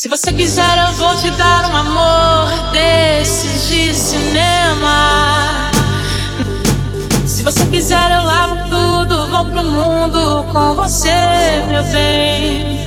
[0.00, 5.72] Se você quiser, eu vou te dar um amor desses de cinema.
[7.26, 11.10] Se você quiser, eu lavo tudo, vou pro mundo com você,
[11.66, 12.78] meu bem.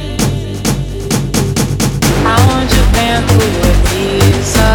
[2.24, 3.34] Aonde o vento
[3.90, 4.72] brisa,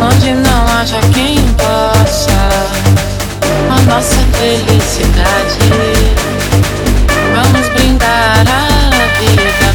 [0.00, 2.30] onde não haja quem possa
[3.72, 5.58] a nossa felicidade.
[7.34, 9.67] Vamos brindar a vida,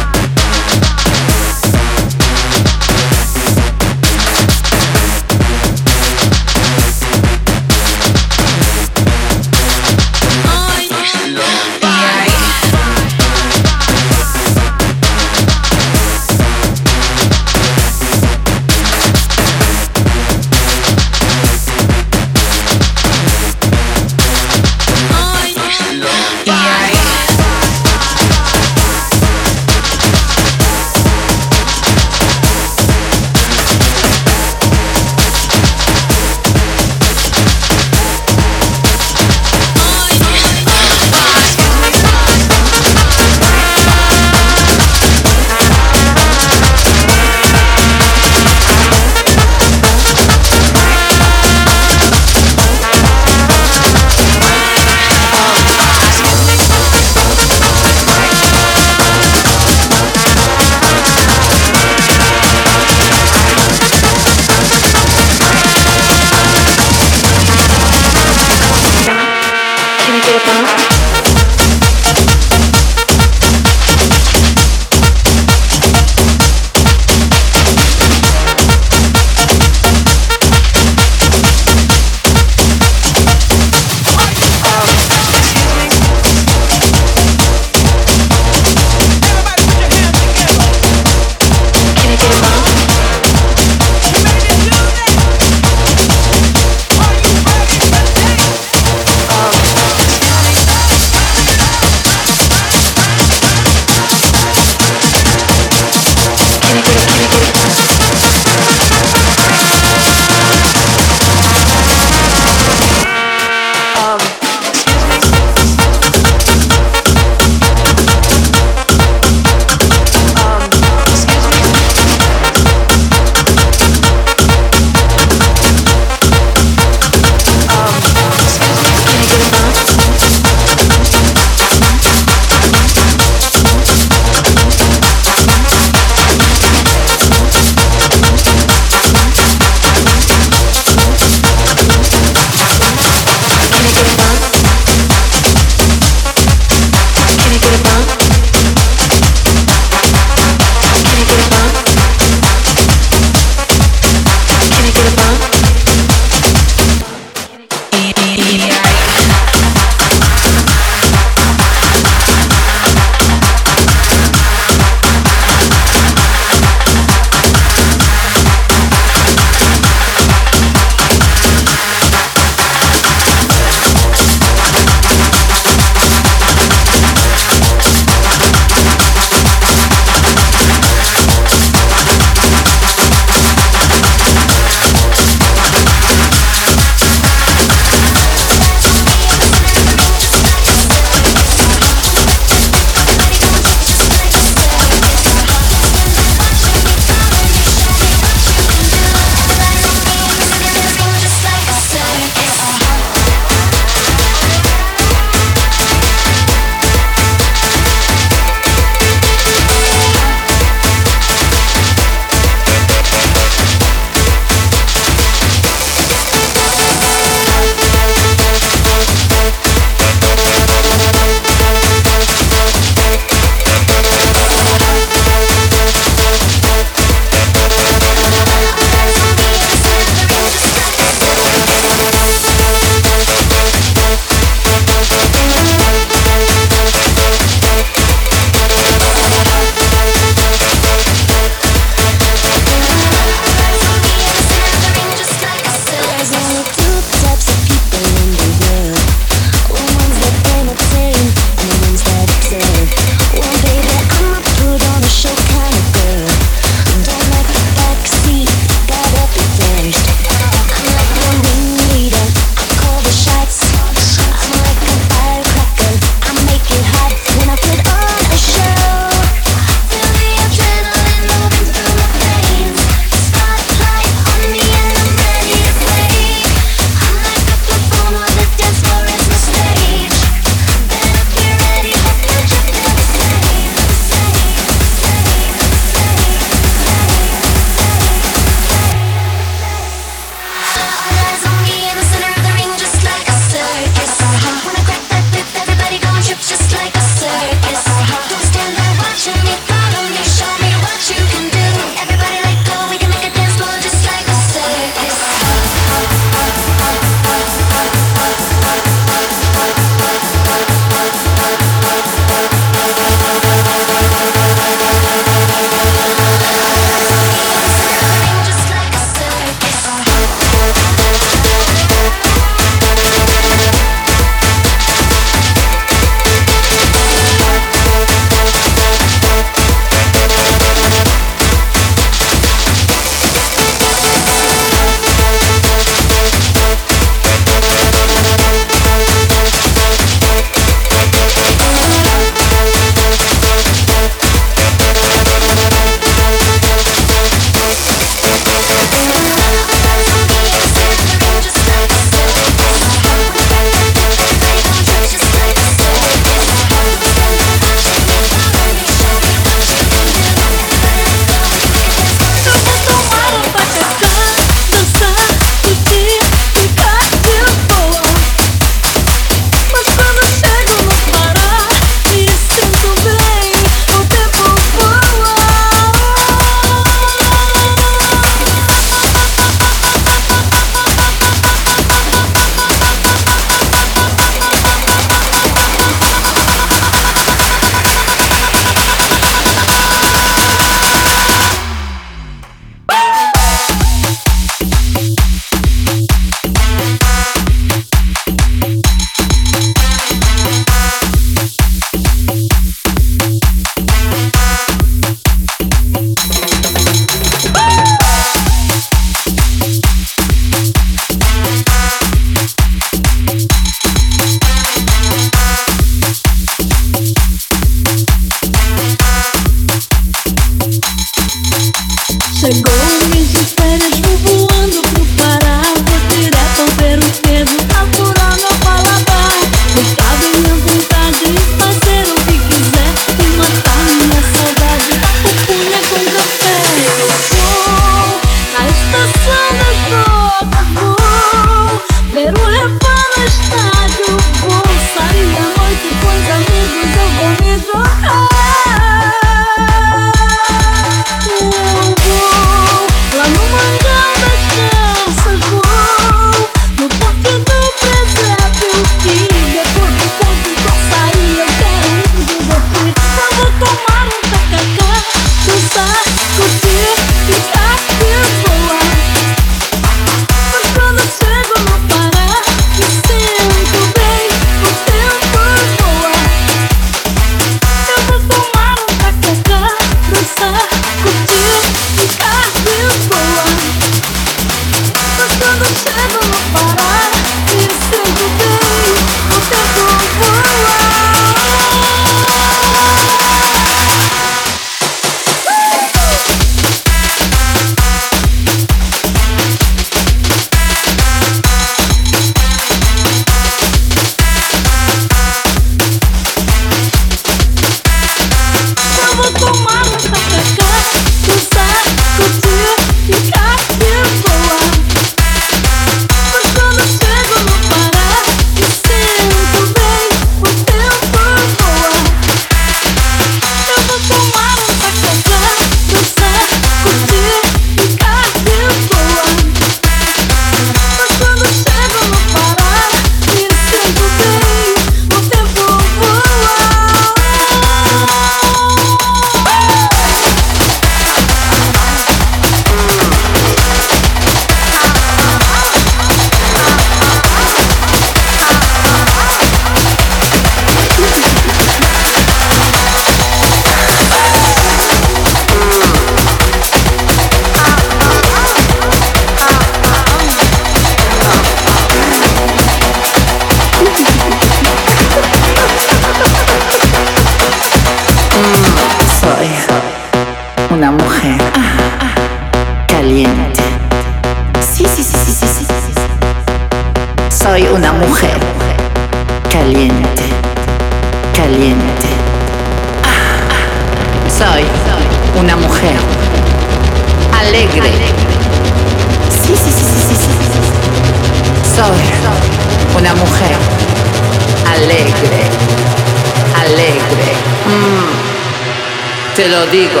[597.66, 599.34] Mm.
[599.34, 600.00] Te lo digo,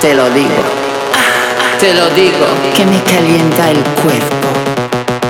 [0.00, 0.62] te lo digo,
[1.80, 4.48] te lo digo, que me calienta el cuerpo.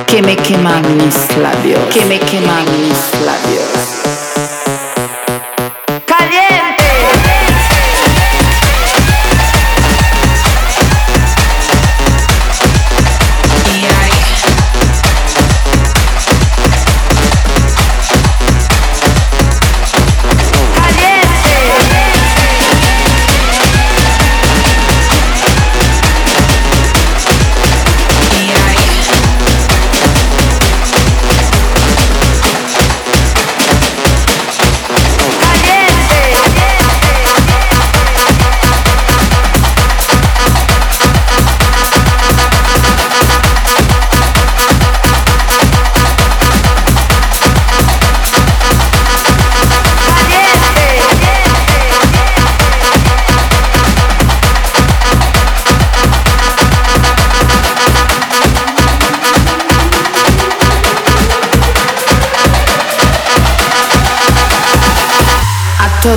[0.06, 4.13] Que me queman mis labios, que me queman mis labios.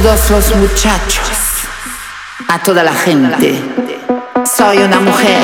[0.01, 1.27] Todos los muchachos,
[2.47, 3.60] a toda la gente.
[4.45, 5.41] Soy una mujer,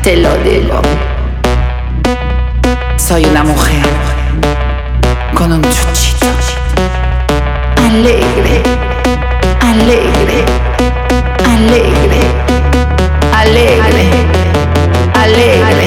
[0.00, 0.80] te lo digo.
[2.96, 3.84] Soy una mujer.
[5.34, 6.26] Con un chuchito.
[7.88, 8.62] Alegre,
[9.60, 10.44] alegre,
[11.52, 12.20] alegre,
[13.34, 14.06] alegre,
[15.14, 15.81] alegre, alegre,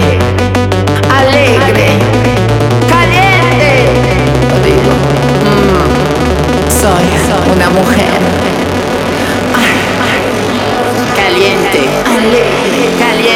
[7.76, 8.06] mujer.
[9.54, 9.76] Ay,
[11.16, 11.82] caliente,
[13.00, 13.35] caliente.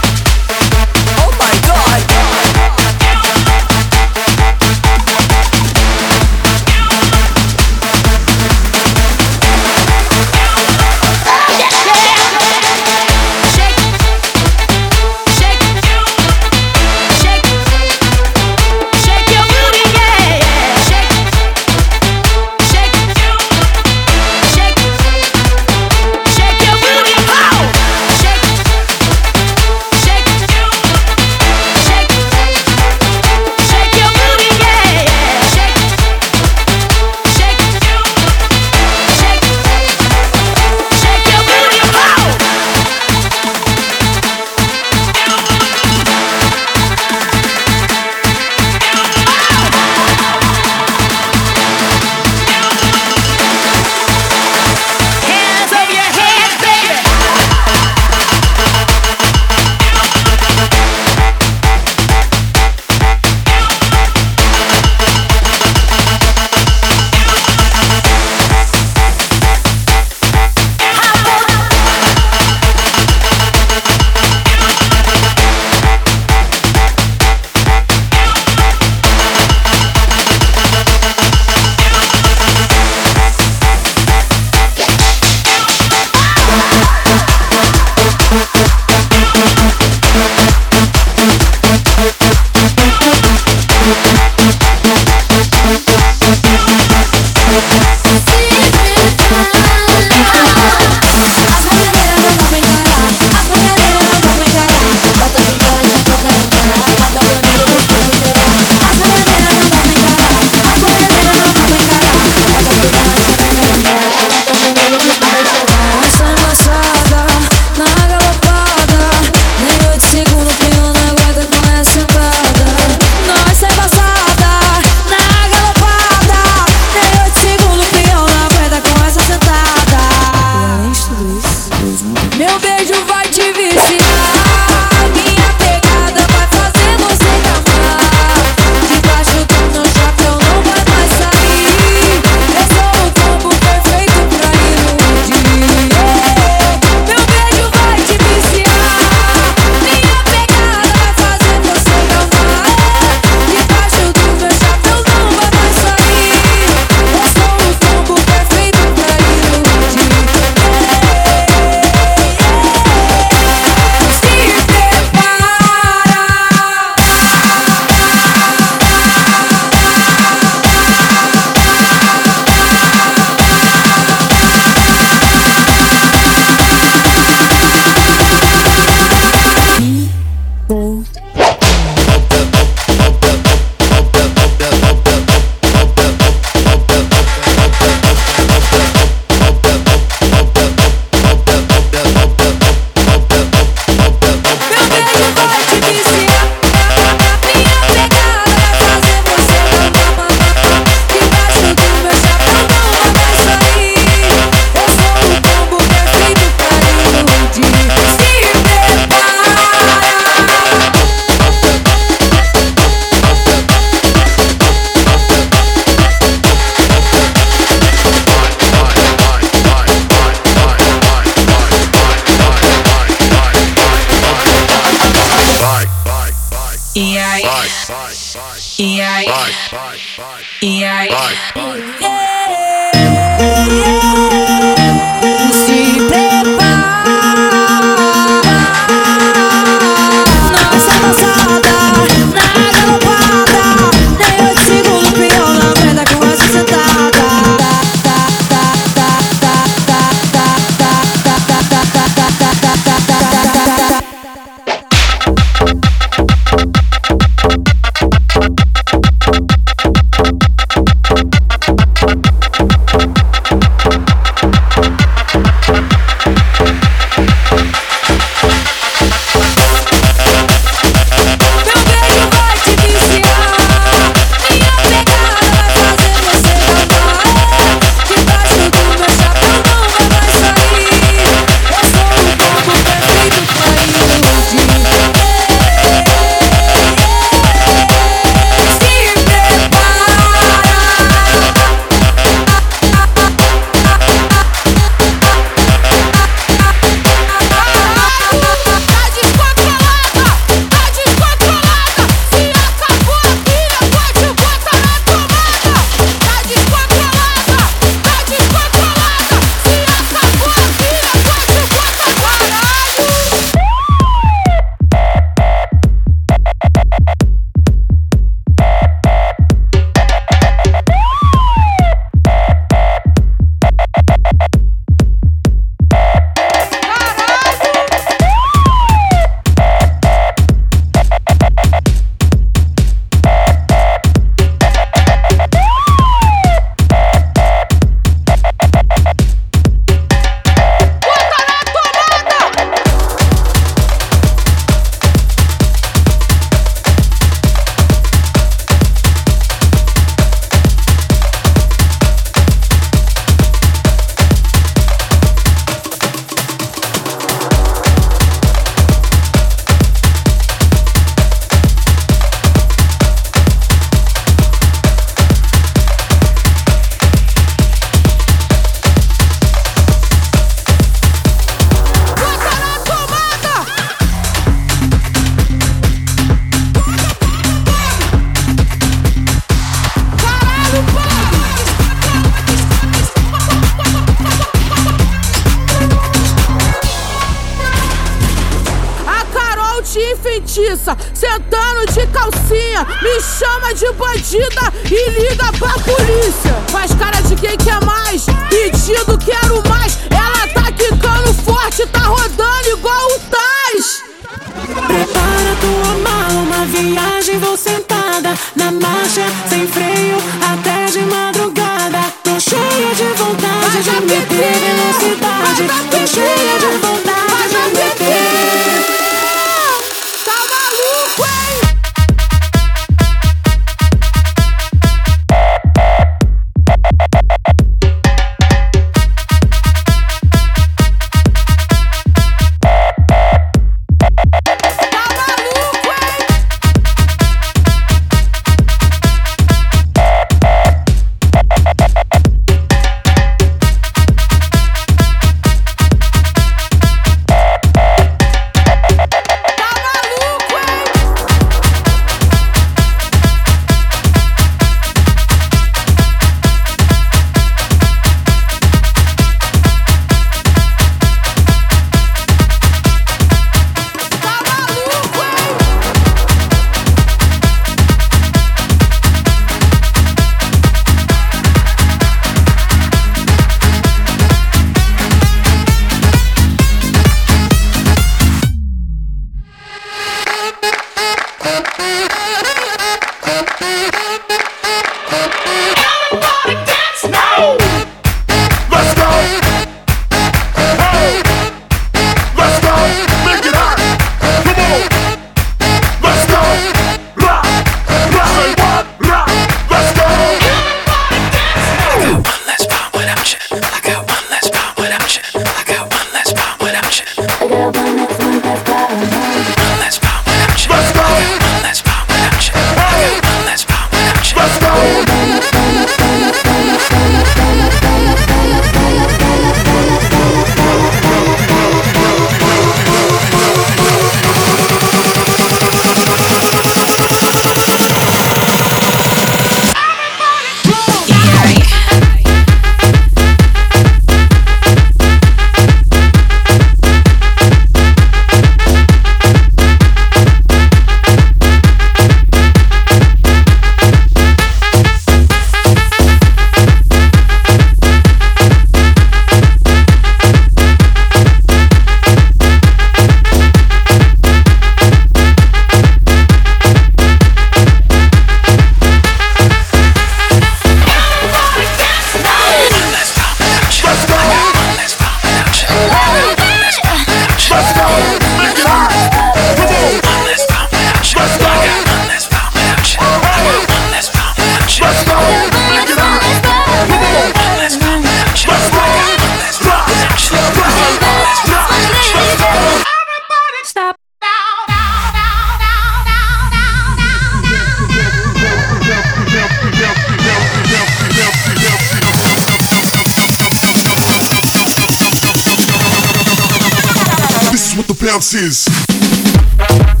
[598.67, 600.00] Dance.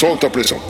[0.00, 0.69] Solta a pressão.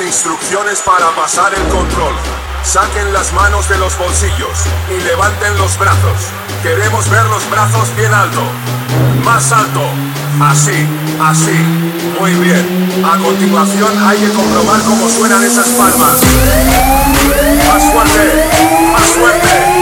[0.00, 2.14] Instrucciones para pasar el control.
[2.62, 4.58] Saquen las manos de los bolsillos
[4.90, 6.28] y levanten los brazos.
[6.62, 8.42] Queremos ver los brazos bien alto.
[9.24, 9.82] Más alto.
[10.40, 10.86] Así,
[11.20, 11.58] así.
[12.20, 13.04] Muy bien.
[13.04, 16.18] A continuación hay que comprobar cómo suenan esas palmas.
[17.66, 18.48] Más fuerte.
[18.92, 19.77] Más fuerte.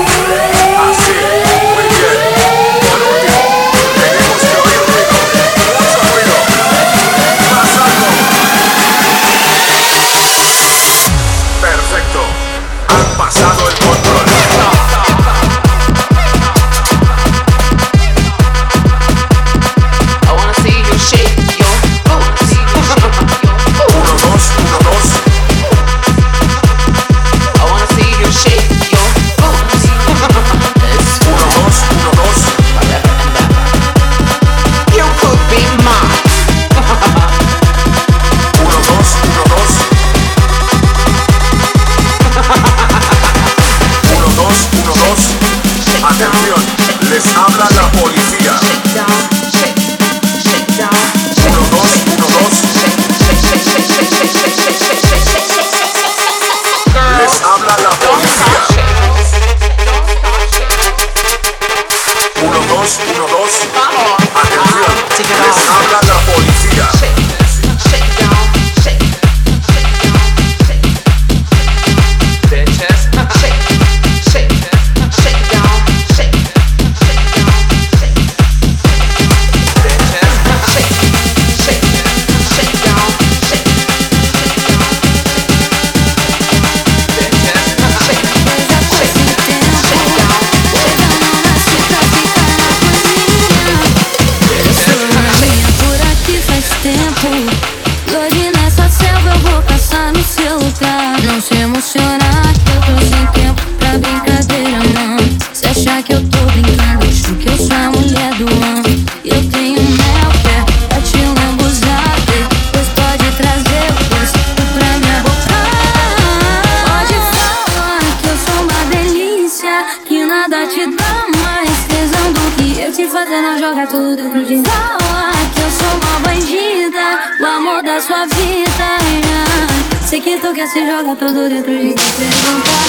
[130.73, 132.87] Se joga todo dentro de quem levantar,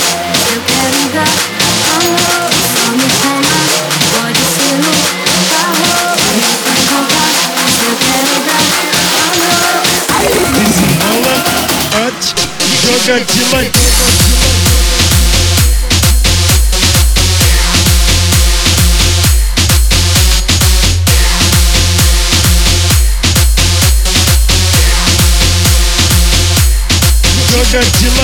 [0.52, 1.30] Eu quero dar
[1.94, 2.20] amor.
[2.74, 3.58] Só me chama,
[4.14, 4.92] pode ser no
[5.52, 5.86] carro.
[6.36, 6.86] Me faz
[7.86, 8.64] Eu quero dar
[9.28, 10.26] amor.
[10.58, 11.34] Desenrola
[12.08, 12.30] antes,
[12.82, 13.77] joga de lado
[27.74, 28.17] energy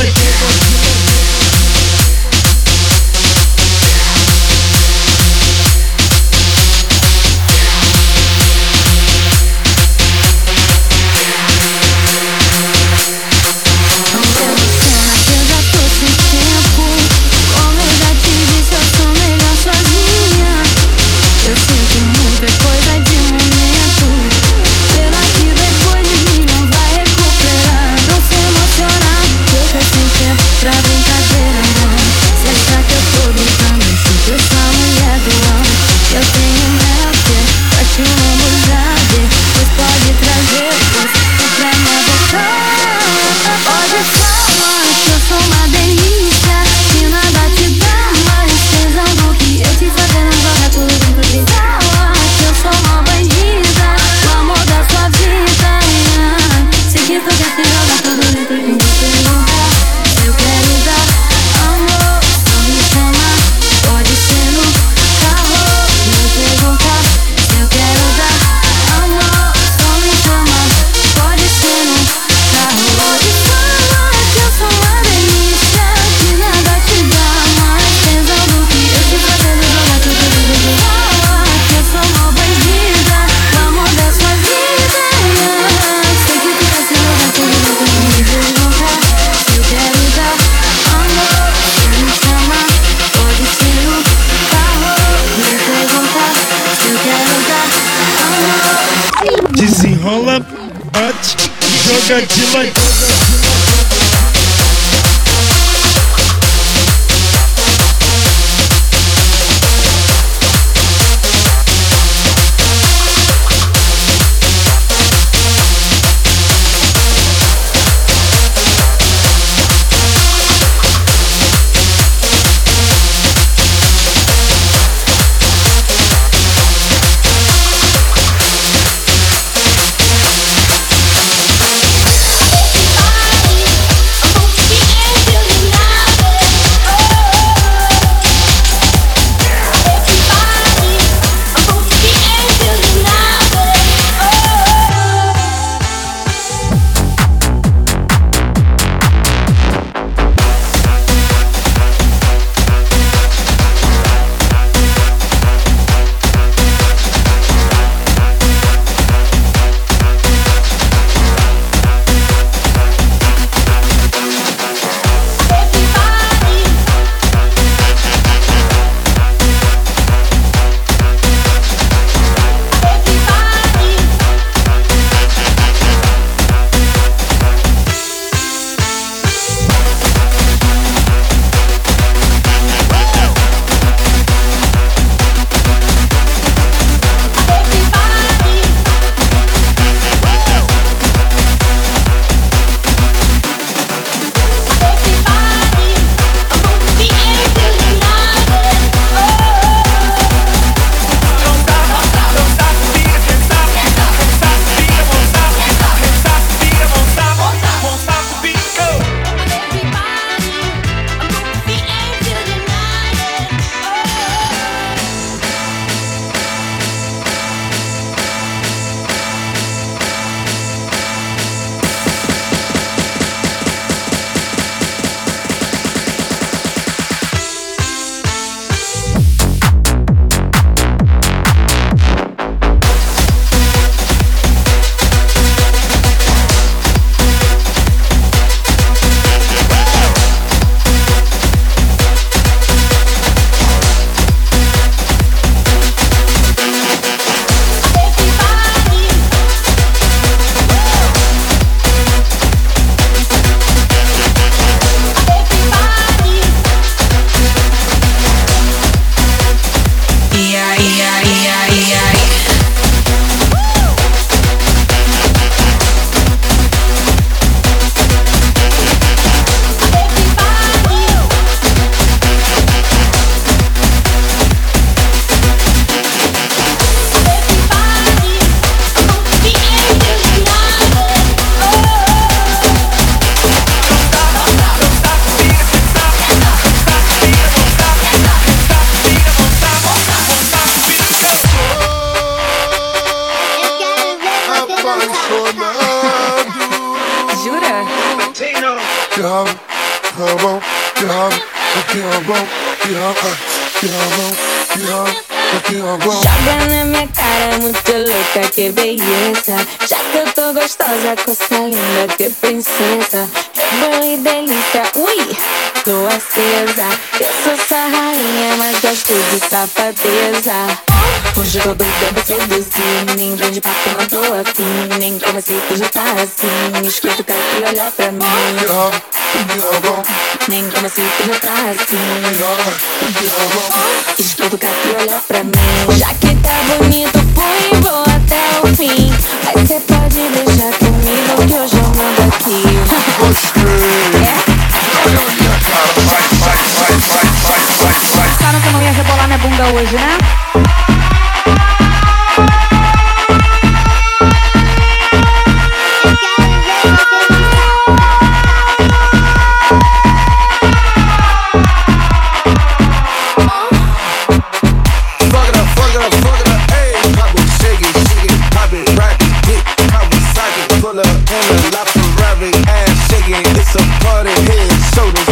[374.28, 375.23] of the head, so the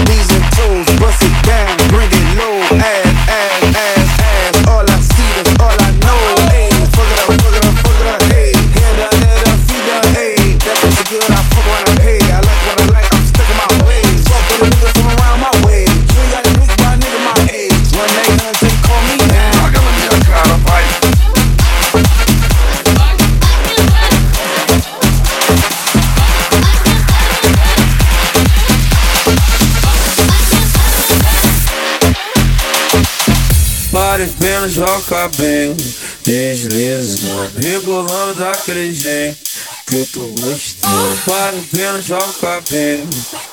[34.82, 35.78] joga bem
[36.26, 39.38] Desliza Rebolando daquele jeito
[39.86, 43.08] Que eu tô gostando Para pena, joga bem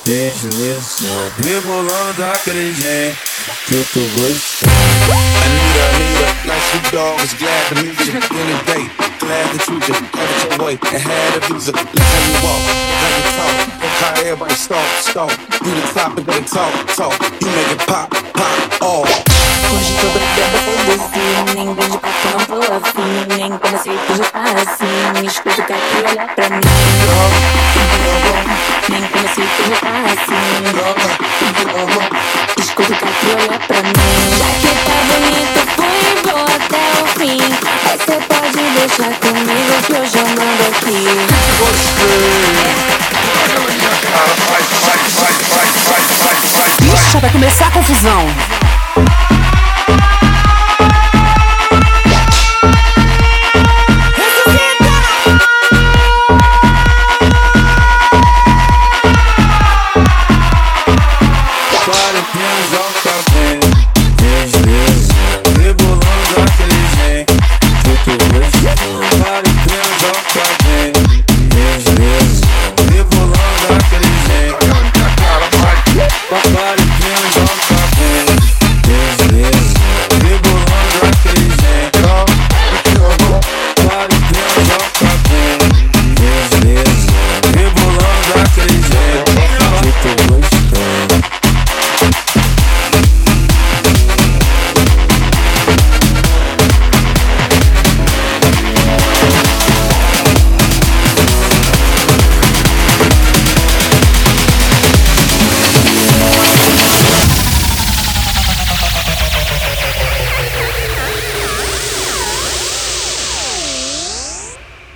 [0.05, 3.17] Desliza Rebolando daquele jeito
[3.67, 4.71] Que eu tô gostando
[5.45, 8.13] Anita, Anita, Dogg was glad to meet you.
[8.13, 11.71] Any day, glad that you just got your way and had a visa.
[11.71, 12.61] How you walk,
[12.99, 13.55] how you talk,
[14.01, 15.31] how everybody stalk, stalk.
[15.63, 17.41] You the topic of the talk, talk.
[17.41, 19.58] You make it pop, pop, off.
[19.71, 21.55] Hoje tô doida pra seduzir.
[21.55, 23.13] Nem grande papo, não tô afim.
[23.37, 25.25] Nem comecei que já tá assim.
[25.27, 26.61] Escuta o cara e olha pra mim.
[28.89, 30.43] Nem comecei que já tá assim.
[32.57, 33.93] Escuta o cara e olha pra mim.
[34.39, 37.39] Já que tá bonito, fui vou até o fim.
[37.83, 41.01] Mas cê pode deixar comigo que hoje eu mando aqui.
[46.91, 48.25] Ixi, vai começar a confusão.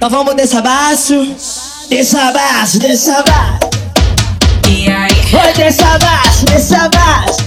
[0.05, 0.35] Então vamos
[2.19, 3.67] abaixo, descer abaixo.
[5.31, 7.37] Oi, descer abaixo, descer abaixo.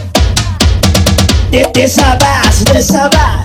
[1.50, 3.44] De- Descer abaixo, descer abaixo.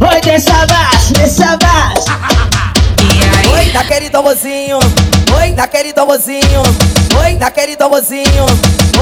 [0.00, 2.06] Oi, descer abaixo, descer abaixo.
[3.56, 4.78] Oi, tá querido mozinho.
[5.40, 6.62] Oi, tá querido mozinho.
[7.22, 8.46] Oi, tá querido mozinho.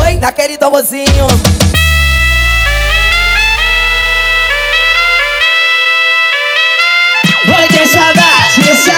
[0.05, 1.27] Oi, tá querido mozinho.
[7.49, 8.93] Oi, descer abaixo, descer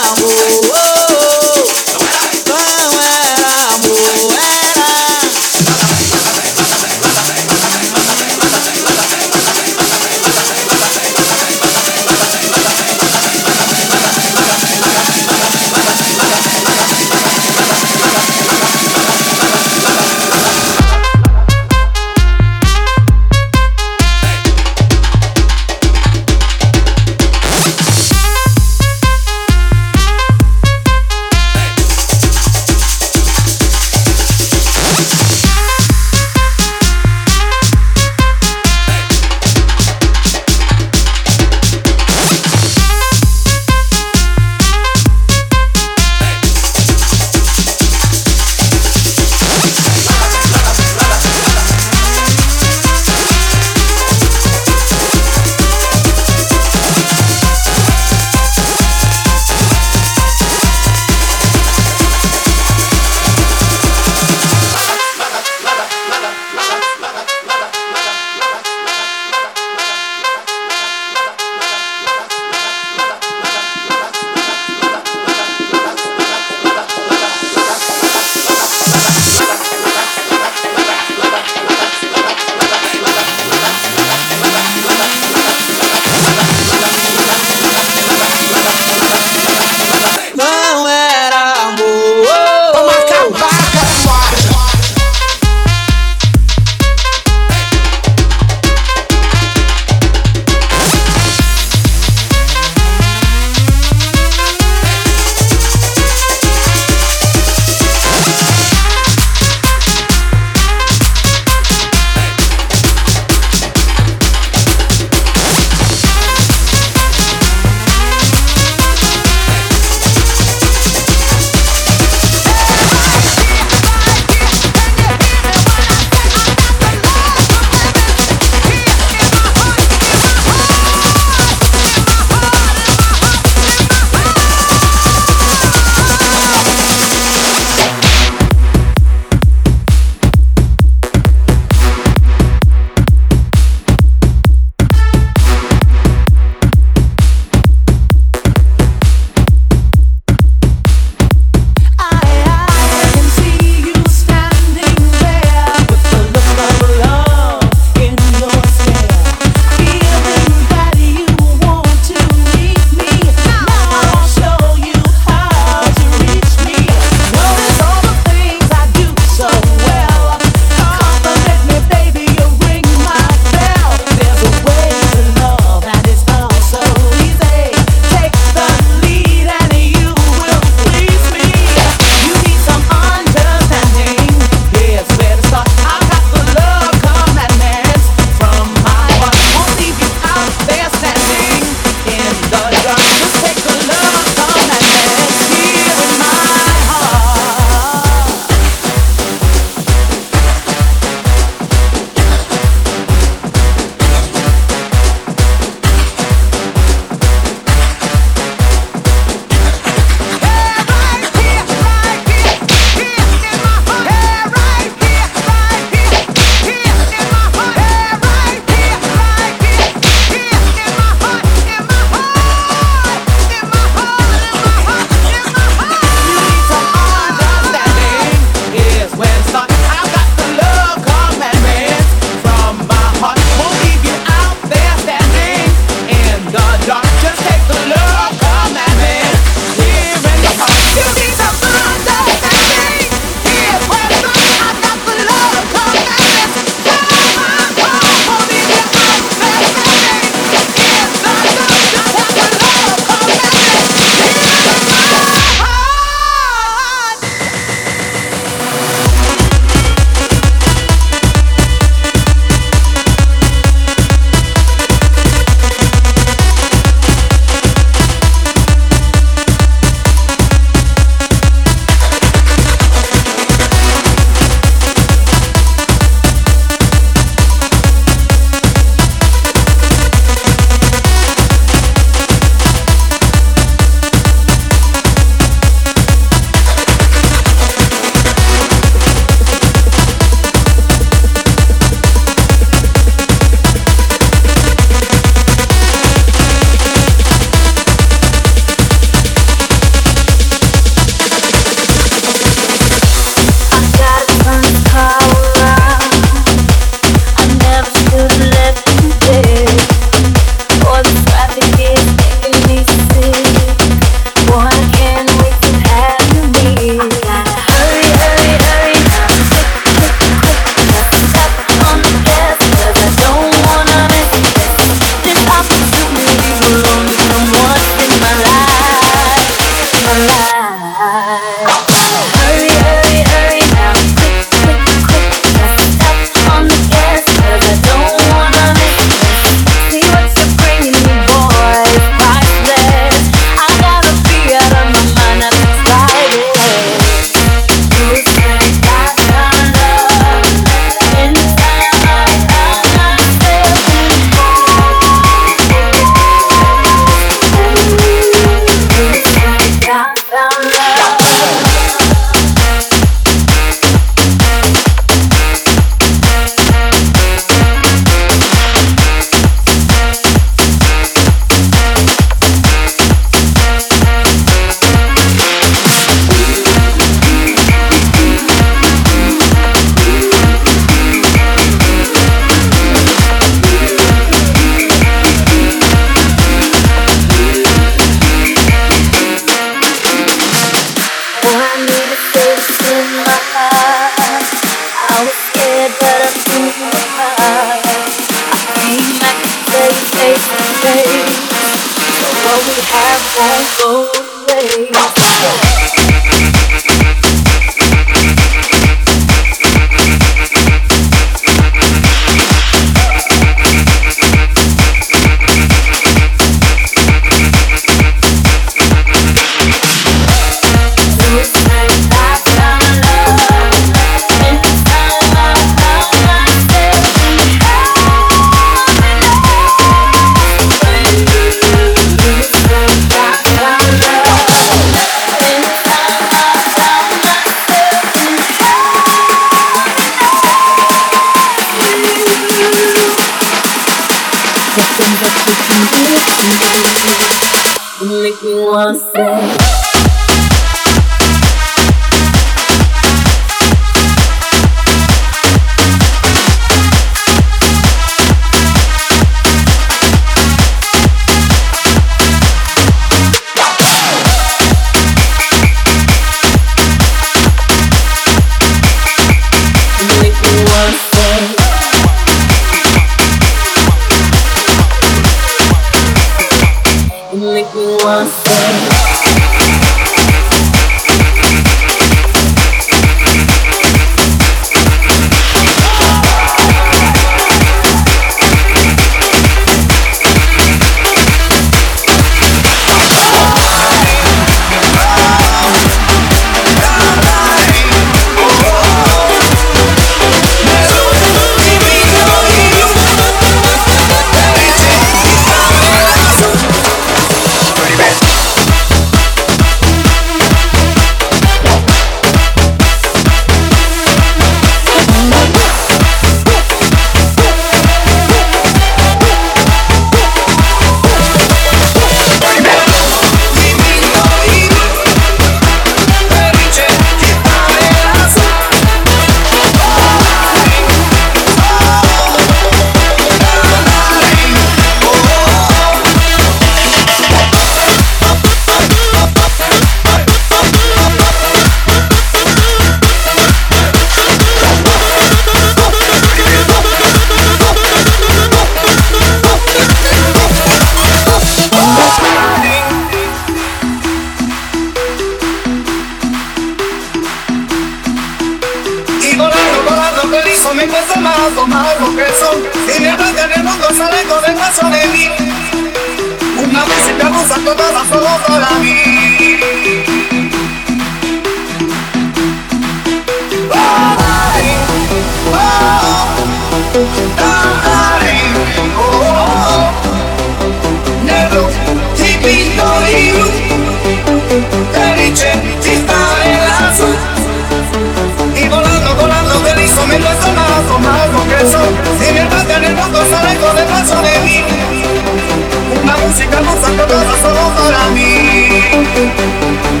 [596.63, 600.00] もさかどうぞその空に